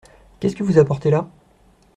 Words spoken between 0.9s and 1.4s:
là?